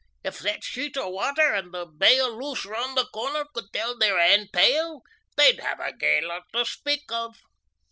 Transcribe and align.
If 0.23 0.39
that 0.39 0.63
sheet 0.63 0.97
o' 0.97 1.09
water 1.09 1.53
and 1.53 1.71
the 1.75 1.85
Bay 1.85 2.19
o' 2.19 2.27
Luce 2.27 2.65
round 2.65 2.97
the 2.97 3.05
corner 3.13 3.45
could 3.53 3.65
tell 3.71 3.95
their 3.95 4.17
ain 4.19 4.49
tale 4.51 5.03
they'd 5.37 5.59
have 5.59 5.79
a 5.79 5.93
gey 5.95 6.21
lot 6.21 6.45
to 6.53 6.65
speak 6.65 7.03
of. 7.11 7.37